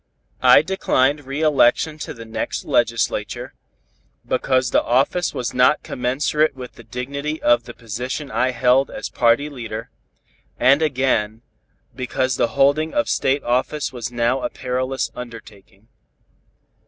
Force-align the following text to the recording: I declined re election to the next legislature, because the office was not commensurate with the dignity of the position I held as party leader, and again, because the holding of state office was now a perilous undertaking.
I 0.41 0.63
declined 0.63 1.25
re 1.27 1.41
election 1.41 1.99
to 1.99 2.13
the 2.15 2.25
next 2.25 2.65
legislature, 2.65 3.53
because 4.27 4.71
the 4.71 4.81
office 4.81 5.31
was 5.31 5.53
not 5.53 5.83
commensurate 5.83 6.55
with 6.55 6.73
the 6.73 6.83
dignity 6.83 7.39
of 7.43 7.65
the 7.65 7.75
position 7.75 8.31
I 8.31 8.49
held 8.49 8.89
as 8.89 9.09
party 9.09 9.47
leader, 9.47 9.91
and 10.57 10.81
again, 10.81 11.43
because 11.95 12.35
the 12.37 12.47
holding 12.57 12.95
of 12.95 13.09
state 13.09 13.43
office 13.43 13.93
was 13.93 14.11
now 14.11 14.41
a 14.41 14.49
perilous 14.49 15.11
undertaking. 15.13 15.87